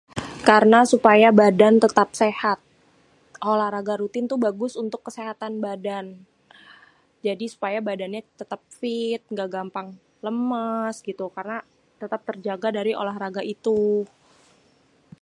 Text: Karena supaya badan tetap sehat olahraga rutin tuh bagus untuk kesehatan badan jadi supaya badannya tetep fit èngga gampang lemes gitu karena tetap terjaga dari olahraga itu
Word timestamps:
Karena 0.49 0.79
supaya 0.93 1.29
badan 1.41 1.75
tetap 1.85 2.07
sehat 2.21 2.59
olahraga 3.51 3.93
rutin 4.01 4.25
tuh 4.31 4.39
bagus 4.47 4.73
untuk 4.83 5.01
kesehatan 5.07 5.53
badan 5.67 6.05
jadi 7.25 7.45
supaya 7.53 7.79
badannya 7.89 8.21
tetep 8.39 8.61
fit 8.77 9.21
èngga 9.29 9.47
gampang 9.55 9.87
lemes 10.25 10.95
gitu 11.09 11.25
karena 11.37 11.57
tetap 12.01 12.21
terjaga 12.29 12.67
dari 12.77 12.91
olahraga 13.01 13.41
itu 13.55 13.79